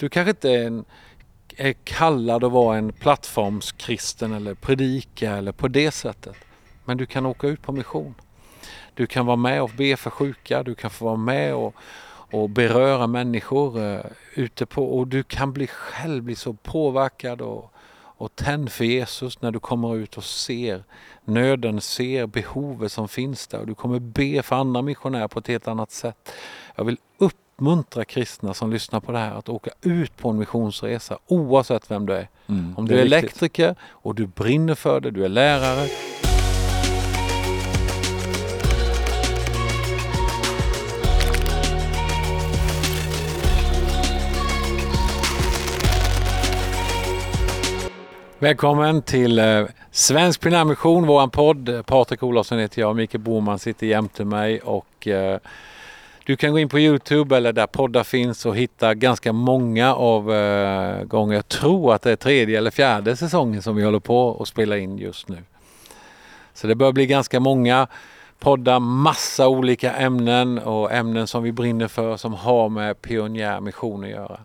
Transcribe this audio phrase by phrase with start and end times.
[0.00, 0.84] Du kanske inte är, en,
[1.56, 6.36] är kallad att vara en plattformskristen eller predika eller på det sättet.
[6.84, 8.14] Men du kan åka ut på mission.
[8.94, 11.74] Du kan vara med och be för sjuka, du kan få vara med och,
[12.30, 14.00] och beröra människor uh,
[14.34, 19.42] ute på och du kan bli själv bli så påverkad och, och tänd för Jesus
[19.42, 20.84] när du kommer ut och ser
[21.24, 25.48] nöden, ser behovet som finns där och du kommer be för andra missionärer på ett
[25.48, 26.32] helt annat sätt.
[26.76, 26.98] Jag vill
[27.60, 32.06] uppmuntra kristna som lyssnar på det här att åka ut på en missionsresa oavsett vem
[32.06, 32.28] du är.
[32.48, 35.88] Mm, Om du är, är elektriker och du brinner för det, du är lärare,
[48.38, 51.86] Välkommen till eh, Svensk Primärmission, våran podd.
[51.86, 55.38] Patrik Olofsson heter jag, Mikael Boman sitter jämte mig och eh,
[56.30, 60.32] du kan gå in på Youtube eller där poddar finns och hitta ganska många av
[60.32, 61.34] eh, gånger.
[61.34, 64.78] Jag tror att det är tredje eller fjärde säsongen som vi håller på och spela
[64.78, 65.38] in just nu.
[66.54, 67.86] Så det börjar bli ganska många
[68.38, 74.10] poddar, massa olika ämnen och ämnen som vi brinner för som har med pionjärmission att
[74.10, 74.40] göra.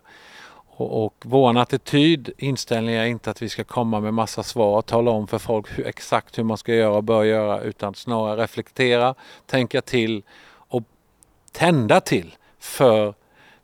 [0.78, 4.86] Och, och vår attityd, inställning är inte att vi ska komma med massa svar och
[4.86, 8.44] tala om för folk hur, exakt hur man ska göra och bör göra utan snarare
[8.44, 10.24] reflektera, tänka till
[11.58, 13.14] tända till för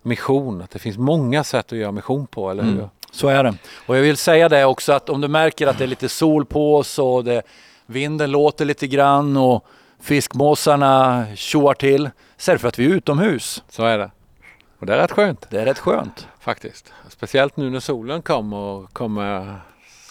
[0.02, 0.62] mission.
[0.62, 2.72] Att det finns många sätt att göra mission på, eller hur?
[2.72, 2.90] Mm.
[3.12, 3.54] Så är det.
[3.86, 6.46] Och jag vill säga det också att om du märker att det är lite sol
[6.46, 7.42] på oss och det,
[7.86, 9.66] vinden låter lite grann och
[10.02, 13.64] fiskmåsarna tjoar till så är det för att vi är utomhus.
[13.70, 14.12] Så är det.
[14.80, 15.48] Och det är rätt skönt.
[15.50, 16.28] Det är rätt skönt.
[16.40, 16.94] Faktiskt.
[17.10, 19.60] Speciellt nu när solen kom och kommer.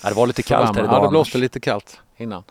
[0.03, 0.97] Ja, det var lite kallt här idag.
[0.97, 2.43] Ja, det blåste lite kallt innan.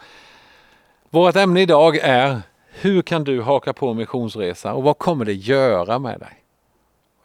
[1.10, 2.42] Vårt ämne idag är
[2.82, 6.44] hur kan du haka på missionsresa och vad kommer det göra med dig?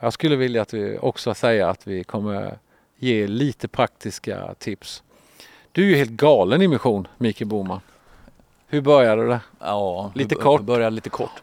[0.00, 2.58] Jag skulle vilja att vi också säger att vi kommer
[2.96, 5.02] ge lite praktiska tips.
[5.72, 7.80] Du är ju helt galen i mission, Mikael Boman.
[8.66, 9.40] Hur började det?
[9.58, 10.60] Ja, lite kort.
[10.60, 11.42] började lite kort.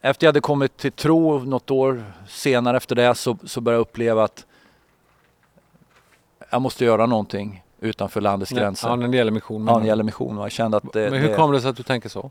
[0.00, 3.80] efter jag hade kommit till tro något år senare efter det så, så började jag
[3.80, 4.46] uppleva att
[6.50, 8.88] jag måste göra någonting utanför landets gränser.
[8.88, 9.66] Ja, när det gäller mission.
[9.66, 10.36] Ja, när det gäller mission.
[10.36, 12.30] Jag kände att det, men hur kom det sig att du tänker så?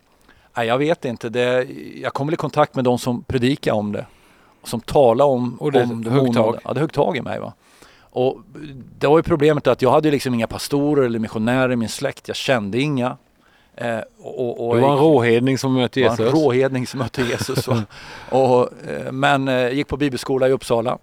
[0.58, 1.30] Nej, jag vet inte.
[1.30, 1.68] Det,
[2.02, 4.06] jag kom i kontakt med de som predikar om det.
[4.64, 6.59] Som talar om, och det, om högg tag.
[6.64, 7.40] Ja, det högg tag i mig.
[7.40, 7.53] Va?
[8.00, 8.41] Och
[9.00, 12.28] det var ju problemet att jag hade liksom inga pastorer eller missionärer i min släkt.
[12.28, 13.18] Jag kände inga.
[13.75, 16.19] Eh, och, och, du var en råhedning som mötte Jesus?
[16.19, 17.68] En råhedning som mötte Jesus.
[17.68, 17.78] och,
[18.30, 20.97] och, eh, men eh, gick på bibelskola i Uppsala.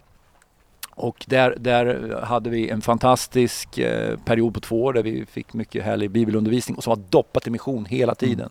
[0.94, 5.52] Och där, där hade vi en fantastisk eh, period på två år där vi fick
[5.52, 8.38] mycket härlig bibelundervisning och som var doppat i mission hela tiden.
[8.38, 8.50] Mm.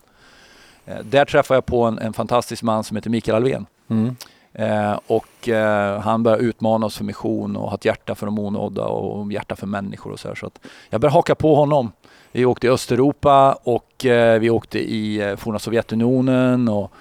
[0.86, 3.66] Eh, där träffade jag på en, en, fantastisk man som heter Mikael Alvén.
[3.88, 4.16] Mm.
[4.52, 8.38] Eh, och eh, han började utmana oss för mission och ha ett hjärta för de
[8.38, 10.34] onådda och hjärta för människor och så här.
[10.34, 10.50] Så
[10.90, 11.92] jag började haka på honom.
[12.32, 16.92] Vi åkte i Östeuropa och eh, vi åkte i eh, forna Sovjetunionen och,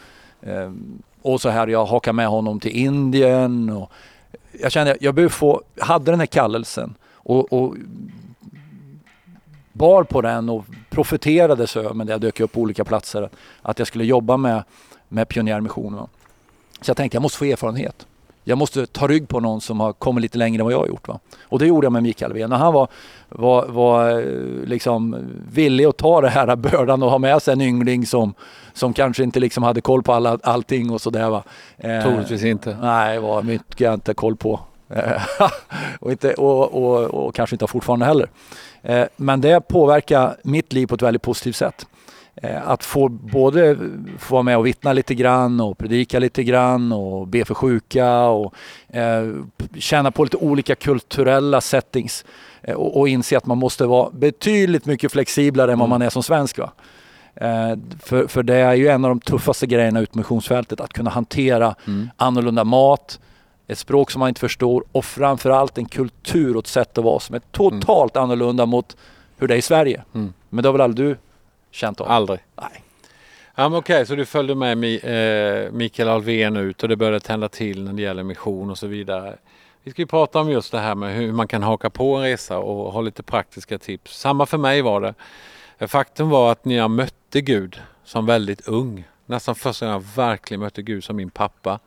[1.21, 1.67] och så här.
[1.67, 3.91] Jag hakade med honom till Indien och
[4.51, 7.75] jag kände att jag behöver få, hade den här kallelsen och, och
[9.73, 10.65] bar på den och
[10.99, 13.29] profeterade så men det jag dök upp på olika platser
[13.61, 14.63] att jag skulle jobba med,
[15.09, 16.07] med pionjärmissionen.
[16.81, 18.07] Så jag tänkte jag måste få erfarenhet.
[18.43, 20.87] Jag måste ta rygg på någon som har kommit lite längre än vad jag har
[20.87, 21.07] gjort.
[21.07, 21.19] Va?
[21.43, 22.51] Och det gjorde jag med Mikael Ven.
[22.51, 22.87] Han var,
[23.29, 24.23] var, var
[24.65, 25.15] liksom
[25.53, 28.33] villig att ta det här bördan och ha med sig en yngling som,
[28.73, 31.43] som kanske inte liksom hade koll på alla, allting och sådär.
[31.77, 32.77] Eh, Troligtvis inte.
[32.81, 34.59] Nej, det var mycket jag inte koll på.
[35.99, 38.29] och, inte, och, och, och, kanske inte har fortfarande heller.
[38.81, 41.85] Eh, men det påverkar mitt liv på ett väldigt positivt sätt.
[42.35, 43.77] Eh, att få både
[44.17, 48.19] få vara med och vittna lite grann och predika lite grann och be för sjuka
[48.19, 48.53] och
[48.87, 49.33] eh,
[49.77, 52.25] känna på lite olika kulturella settings
[52.61, 56.09] eh, och, och, inse att man måste vara betydligt mycket flexiblare än vad man är
[56.09, 56.57] som svensk.
[56.57, 56.71] Va?
[57.35, 61.09] Eh, för, för det är ju en av de tuffaste grejerna ut missionsfältet, att kunna
[61.09, 62.09] hantera mm.
[62.17, 63.19] annorlunda mat,
[63.69, 67.19] ett språk som man inte förstår och framförallt en kultur och ett sätt att vara
[67.19, 68.23] som är totalt mm.
[68.23, 68.97] annorlunda mot
[69.37, 70.03] hur det är i Sverige.
[70.13, 70.33] Mm.
[70.49, 71.17] Men det har väl aldrig du
[71.71, 72.11] känt av?
[72.11, 72.39] Aldrig.
[72.55, 72.83] Nej.
[73.55, 77.49] Ja, Okej, okay, så du följde med eh, Mikael Alvén ut och det började tända
[77.49, 79.37] till när det gäller mission och så vidare.
[79.83, 82.23] Vi ska ju prata om just det här med hur man kan haka på en
[82.23, 84.19] resa och ha lite praktiska tips.
[84.19, 85.87] Samma för mig var det.
[85.87, 90.61] Faktum var att när jag mötte Gud som väldigt ung, nästan första gången jag verkligen
[90.61, 91.79] mötte Gud som min pappa,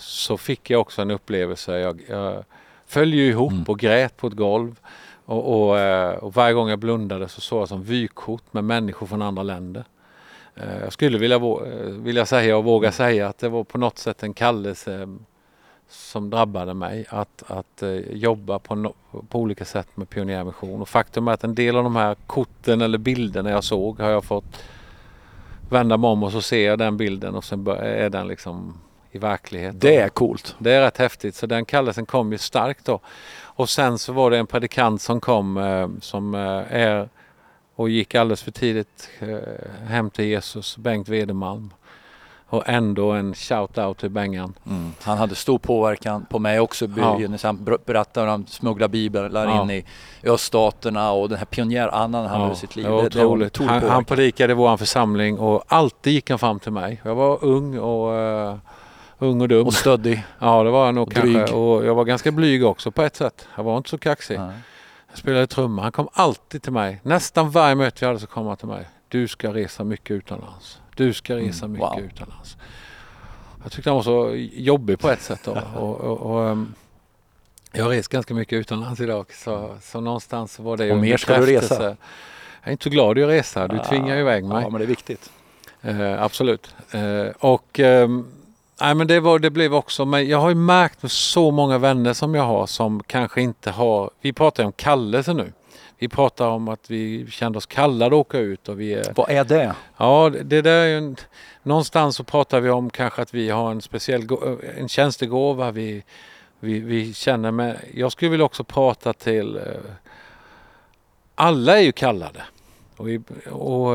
[0.00, 1.78] så fick jag också en upplevelse.
[1.78, 2.44] Jag, jag
[2.86, 3.64] föll ju ihop mm.
[3.68, 4.80] och grät på ett golv.
[5.24, 9.06] Och, och, eh, och, varje gång jag blundade så såg jag som vykort med människor
[9.06, 9.84] från andra länder.
[10.54, 11.40] Eh, jag skulle vilja,
[11.88, 15.18] vilja säga och våga säga att det var på något sätt en kallelse
[15.88, 18.94] som drabbade mig att, att eh, jobba på, no,
[19.28, 20.80] på olika sätt med pionjärmission.
[20.80, 24.10] Och faktum är att en del av de här korten eller bilderna jag såg har
[24.10, 24.64] jag fått
[25.70, 28.74] vända mig om och så ser jag den bilden och sen är den liksom
[29.12, 29.80] i verklighet.
[29.80, 30.56] Det är coolt.
[30.58, 33.00] Det är rätt häftigt så den kallelsen kom ju starkt då.
[33.42, 37.08] Och sen så var det en predikant som kom eh, som eh, är
[37.74, 41.72] och gick alldeles för tidigt eh, hem till Jesus, Bengt Wedemalm.
[42.52, 44.54] Och ändå en shout-out till Bengan.
[44.66, 44.92] Mm.
[45.02, 46.88] Han hade stor påverkan på mig också.
[46.96, 47.20] Ja.
[47.42, 49.62] Han berättade om han smugglade biblar ja.
[49.62, 49.84] in i
[50.24, 52.42] öststaterna och den här pionjärandan han ja.
[52.42, 52.84] hade i sitt liv.
[52.84, 53.54] Det var otroligt.
[53.54, 57.00] Det, han, han predikade i vår församling och alltid gick han fram till mig.
[57.04, 58.56] Jag var ung och uh,
[59.20, 59.66] ung och dum.
[59.66, 60.24] Och stöddig.
[60.38, 61.32] Ja det var jag nog och kanske.
[61.32, 61.54] Dryg.
[61.54, 63.48] Och jag var ganska blyg också på ett sätt.
[63.56, 64.38] Jag var inte så kaxig.
[64.38, 64.56] Nej.
[65.08, 65.82] Jag spelade trumma.
[65.82, 67.00] Han kom alltid till mig.
[67.02, 68.88] Nästan varje möte vi hade så kom han till mig.
[69.08, 70.80] Du ska resa mycket utomlands.
[70.96, 72.00] Du ska mm, resa mycket wow.
[72.00, 72.56] utomlands.
[73.62, 75.40] Jag tyckte han var så jobbig på ett sätt.
[75.44, 75.58] Då.
[75.76, 76.74] Och, och, och, ehm,
[77.72, 81.16] jag har rest ganska mycket utomlands idag så, så någonstans var det ju Och mer
[81.16, 81.82] ska du resa?
[81.84, 81.96] Jag
[82.62, 83.68] är inte så glad att resa.
[83.68, 84.62] Du tvingar ju iväg mig.
[84.62, 85.30] Ja, men det är viktigt.
[85.82, 86.74] Eh, absolut.
[86.90, 88.08] Eh, och eh,
[88.80, 91.78] nej, men det, var, det blev också, men jag har ju märkt med så många
[91.78, 95.52] vänner som jag har som kanske inte har, vi pratar ju om kallelse nu.
[95.98, 98.68] Vi pratar om att vi kände oss kallade att åka ut.
[98.68, 99.74] Och vi är, Vad är det?
[99.96, 101.16] Ja, det där är en,
[101.62, 104.28] någonstans så pratar vi om kanske att vi har en speciell
[104.76, 105.70] en tjänstegåva.
[105.70, 106.04] Vi,
[106.60, 109.62] vi, vi känner med, jag skulle vilja också prata till, eh,
[111.34, 112.42] alla är ju kallade.
[112.96, 113.94] Och, vi, och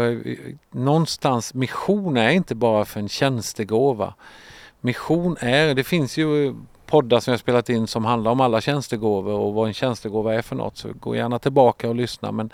[0.72, 4.14] någonstans, mission är inte bara för en tjänstegåva.
[4.86, 6.56] Mission är, det finns ju
[6.86, 10.42] poddar som jag spelat in som handlar om alla tjänstegåvor och vad en tjänstegåva är
[10.42, 10.78] för något.
[10.78, 12.32] Så gå gärna tillbaka och lyssna.
[12.32, 12.50] Men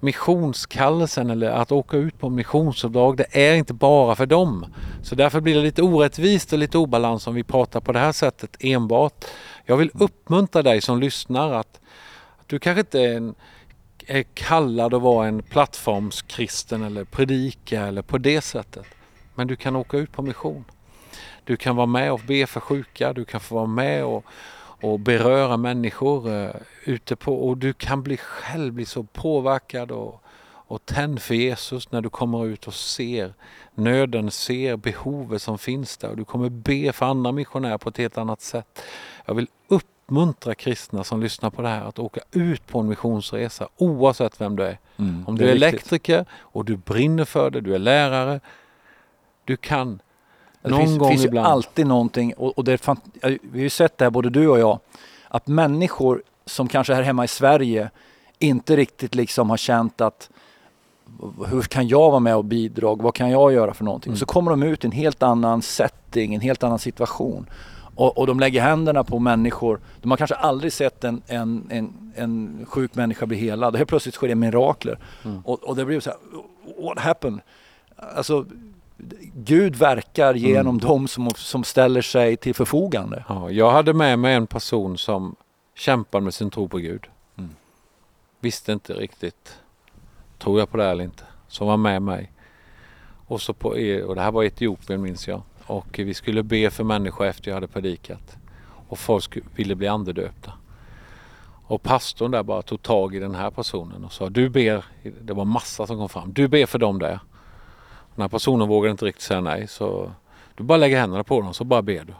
[0.00, 4.66] missionskallelsen eller att åka ut på missionsuppdrag det är inte bara för dem.
[5.02, 8.12] Så därför blir det lite orättvist och lite obalans om vi pratar på det här
[8.12, 9.24] sättet enbart.
[9.64, 11.80] Jag vill uppmuntra dig som lyssnar att,
[12.38, 13.34] att du kanske inte är, en,
[14.06, 18.86] är kallad att vara en plattformskristen eller predika eller på det sättet.
[19.34, 20.64] Men du kan åka ut på mission.
[21.48, 24.24] Du kan vara med och be för sjuka, du kan få vara med och,
[24.82, 26.50] och beröra människor uh,
[26.84, 31.92] ute på och du kan bli själv bli så påverkad och, och tänd för Jesus
[31.92, 33.34] när du kommer ut och ser
[33.74, 37.98] nöden, ser behovet som finns där och du kommer be för andra missionärer på ett
[37.98, 38.82] helt annat sätt.
[39.24, 43.68] Jag vill uppmuntra kristna som lyssnar på det här att åka ut på en missionsresa
[43.76, 44.78] oavsett vem du är.
[44.96, 48.40] Mm, Om du är, är elektriker och du brinner för det, du är lärare.
[49.44, 50.00] Du kan
[50.62, 51.46] det Någon finns, gång finns ibland.
[51.46, 54.48] ju alltid någonting och, och det är, vi har ju sett det här både du
[54.48, 54.78] och jag
[55.28, 57.90] att människor som kanske här hemma i Sverige
[58.38, 60.30] inte riktigt liksom har känt att
[61.46, 62.94] hur kan jag vara med och bidra?
[62.94, 64.10] Vad kan jag göra för någonting?
[64.10, 64.18] Mm.
[64.18, 67.46] Så kommer de ut i en helt annan setting, en helt annan situation.
[67.94, 69.80] Och, och, de lägger händerna på människor.
[70.02, 73.76] De har kanske aldrig sett en, en, en, en sjuk människa bli helad.
[73.76, 74.98] Helt plötsligt sker det mirakler.
[75.24, 75.40] Mm.
[75.44, 76.18] Och, och det blir så här,
[76.86, 77.40] what happened?
[77.96, 78.46] Alltså,
[79.34, 80.88] Gud verkar genom mm.
[80.88, 83.24] dem som, som ställer sig till förfogande.
[83.28, 85.36] Ja, jag hade med mig en person som
[85.74, 87.06] kämpade med sin tro på Gud.
[87.36, 87.50] Mm.
[88.40, 89.58] Visste inte riktigt,
[90.38, 92.32] tror jag på det eller inte, som var med mig.
[93.26, 93.68] Och, så på,
[94.06, 95.42] och det här var Etiopien minns jag.
[95.66, 98.36] Och vi skulle be för människor efter jag hade predikat.
[98.88, 100.52] Och folk ville bli andedöpta.
[101.68, 104.84] Och pastorn där bara tog tag i den här personen och sa du ber,
[105.20, 107.20] det var massa som kom fram, du ber för dem där.
[108.18, 110.12] Den här personen vågar inte riktigt säga nej så
[110.54, 112.12] du bara lägger händerna på dem så bara ber du.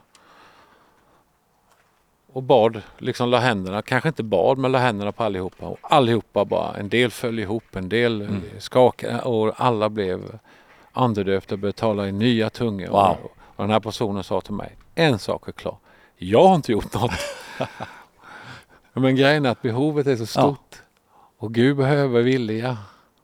[2.33, 5.67] Och bad, liksom la händerna, kanske inte bad men la händerna på allihopa.
[5.67, 8.43] Och allihopa bara, en del föll ihop, en del mm.
[8.59, 10.39] skakade och alla blev
[10.93, 12.89] andedöpta och började tala i nya tungor.
[12.89, 13.17] Wow.
[13.23, 15.77] Och, och den här personen sa till mig, en sak är klar,
[16.17, 17.11] jag har inte gjort något.
[18.93, 20.71] men grejen är att behovet är så stort.
[20.71, 20.79] Ja.
[21.39, 22.79] Och Gud behöver vilja.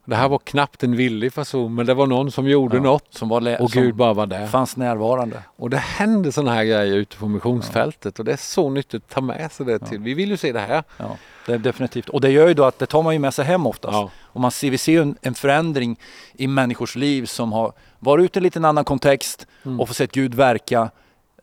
[0.04, 3.06] Det här var knappt en villig person men det var någon som gjorde ja, något
[3.10, 4.46] som var och Gud bara var där.
[4.46, 5.42] fanns närvarande.
[5.56, 8.22] Och det händer sådana här grejer ute på missionsfältet ja.
[8.22, 9.98] och det är så nyttigt att ta med sig det till.
[9.98, 10.04] Ja.
[10.04, 10.84] Vi vill ju se det här.
[10.96, 12.08] Ja, det är definitivt.
[12.08, 13.94] Och det gör ju då att det tar man ju med sig hem oftast.
[13.94, 14.10] Ja.
[14.22, 16.00] Och man ser, vi ser en, en förändring
[16.32, 19.80] i människors liv som har varit ute i en liten annan kontext mm.
[19.80, 20.90] och får sett Gud verka.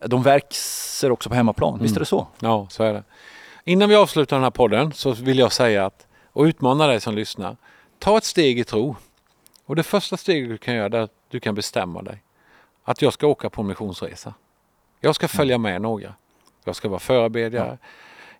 [0.06, 1.74] De växer också på hemmaplan.
[1.74, 1.82] Mm.
[1.82, 2.26] Visst är det så?
[2.38, 3.02] Ja, så är det.
[3.64, 7.14] Innan vi avslutar den här podden så vill jag säga att och utmana dig som
[7.14, 7.56] lyssnar
[8.02, 8.96] ta ett steg i tro.
[9.64, 12.22] Och det första steget du kan göra är att du kan bestämma dig.
[12.84, 14.34] Att jag ska åka på en missionsresa.
[15.00, 16.14] Jag ska följa med några.
[16.64, 17.78] Jag ska vara förebedjare.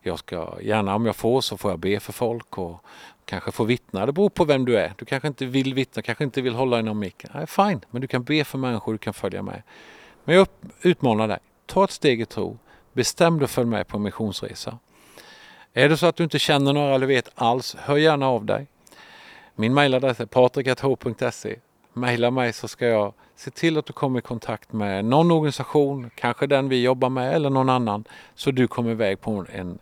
[0.01, 2.85] Jag ska gärna om jag får så får jag be för folk och
[3.25, 4.07] kanske få vittna.
[4.07, 4.95] Det beror på vem du är.
[4.99, 7.25] Du kanske inte vill vittna, kanske inte vill hålla i någon mick.
[7.35, 9.63] Nej, fine, men du kan be för människor, du kan följa med.
[10.25, 10.47] Men jag
[10.83, 11.39] utmanar dig.
[11.67, 12.59] Ta ett steg i tro.
[12.93, 14.79] bestäm dig för med på en missionsresa.
[15.73, 18.67] Är det så att du inte känner några eller vet alls, hör gärna av dig.
[19.55, 21.57] Min mejladress är patrik.h.se.
[21.93, 26.11] Maila mig så ska jag se till att du kommer i kontakt med någon organisation,
[26.15, 28.05] kanske den vi jobbar med eller någon annan,
[28.35, 29.79] så du kommer iväg på en...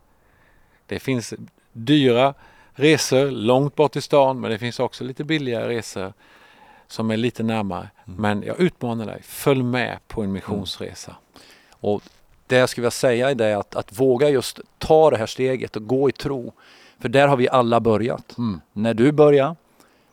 [0.87, 1.35] Det finns
[1.73, 2.35] dyra
[2.73, 6.12] resor långt bort i stan men det finns också lite billigare resor
[6.87, 7.91] som är lite närmare.
[8.07, 8.21] Mm.
[8.21, 11.11] Men jag utmanar dig, följ med på en missionsresa.
[11.11, 11.41] Mm.
[11.71, 12.03] Och
[12.47, 15.77] det jag skulle vilja säga är det att, att våga just ta det här steget
[15.77, 16.53] och gå i tro.
[17.00, 18.38] För där har vi alla börjat.
[18.38, 18.61] Mm.
[18.73, 19.57] När du började,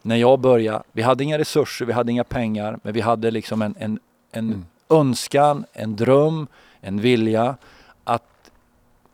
[0.02, 3.62] när jag började, vi hade inga resurser, vi hade inga pengar, men vi hade liksom
[3.62, 4.00] en, en,
[4.32, 4.66] en mm.
[4.90, 6.48] önskan, en dröm,
[6.82, 7.56] en vilja
[8.04, 8.52] att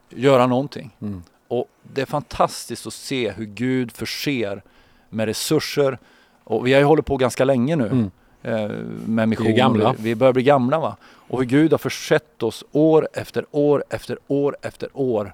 [0.10, 0.96] göra någonting.
[1.02, 1.24] Mm.
[1.48, 4.64] Och det är fantastiskt att se hur Gud förser
[5.10, 5.98] med resurser.
[6.44, 8.12] Och vi har ju hållit på ganska länge nu mm.
[8.44, 9.46] eh, med mission.
[9.46, 9.96] Vi, är gamla.
[10.00, 10.98] vi börjar bli gamla va.
[11.04, 15.34] Och hur Gud har försett oss år efter år efter år efter år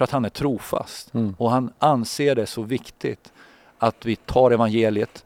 [0.00, 1.14] för att han är trofast.
[1.14, 1.34] Mm.
[1.38, 3.32] Och han anser det så viktigt
[3.78, 5.24] att vi tar evangeliet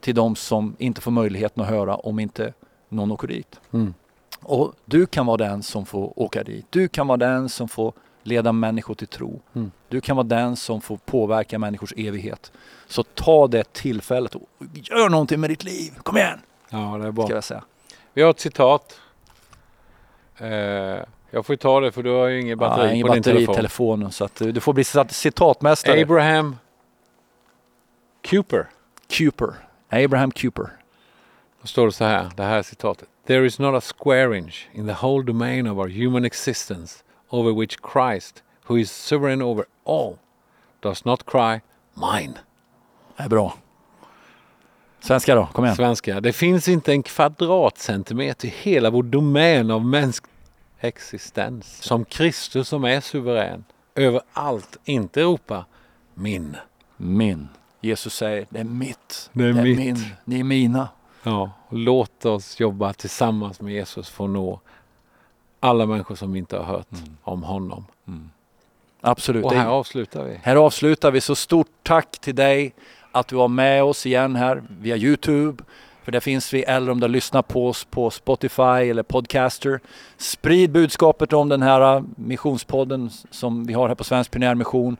[0.00, 2.52] till de som inte får möjligheten att höra om inte
[2.88, 3.60] någon åker dit.
[3.72, 3.94] Mm.
[4.42, 6.66] Och du kan vara den som får åka dit.
[6.70, 9.40] Du kan vara den som får leda människor till tro.
[9.54, 9.70] Mm.
[9.88, 12.52] Du kan vara den som får påverka människors evighet.
[12.86, 15.90] Så ta det tillfället och gör någonting med ditt liv.
[16.02, 16.38] Kom igen!
[16.70, 17.24] Ja, det är bra.
[17.24, 17.64] Ska jag säga.
[18.14, 19.00] Vi har ett citat.
[20.36, 21.00] Eh,
[21.30, 23.46] jag får ta det för du har ju ingen batteri ja, ingen på batteri din
[23.46, 23.54] telefon.
[23.54, 26.02] telefonen så att du får bli citatmästare.
[26.02, 26.56] Abraham
[28.30, 28.68] Cooper.
[29.18, 29.54] Cooper.
[29.88, 30.70] Abraham Cooper.
[31.60, 33.08] Då står det så här, det här är citatet.
[33.26, 37.60] There is not a square inch in the whole domain of our human existence over
[37.60, 40.16] which Christ, who is sovereign over all,
[40.80, 41.60] does not cry
[41.94, 42.34] mine.
[43.16, 43.54] Det är bra.
[45.00, 45.76] Svenska då, kom igen.
[45.76, 46.20] Svenska.
[46.20, 50.29] Det finns inte en kvadratcentimeter i hela vår domän av mänsklig
[50.80, 55.64] existens som Kristus som är suverän över allt inte ropar
[56.14, 56.56] min.
[56.96, 57.48] Min.
[57.80, 59.30] Jesus säger det är mitt.
[59.32, 59.78] Det är, det är mitt.
[59.78, 59.96] min.
[60.24, 60.88] Ni är mina.
[61.22, 64.60] Ja, låt oss jobba tillsammans med Jesus för att nå
[65.60, 67.16] alla människor som inte har hört mm.
[67.22, 67.86] om honom.
[68.08, 68.30] Mm.
[69.00, 69.44] Absolut.
[69.44, 70.40] Och här avslutar vi.
[70.42, 71.20] Här avslutar vi.
[71.20, 72.74] Så stort tack till dig
[73.12, 75.64] att du var med oss igen här via Youtube.
[76.04, 79.80] För där finns vi, eller om du lyssnar på oss på Spotify eller Podcaster.
[80.16, 84.96] Sprid budskapet om den här äh, missionspodden som vi har här på Svensk Pionjärmission.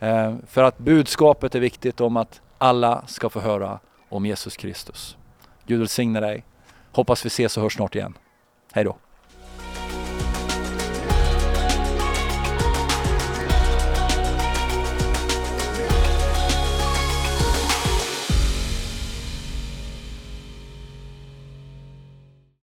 [0.00, 3.78] Eh, för att budskapet är viktigt om att alla ska få höra
[4.08, 5.16] om Jesus Kristus.
[5.66, 6.44] Gud välsigne dig.
[6.92, 8.14] Hoppas vi ses och hörs snart igen.
[8.72, 8.96] Hej då.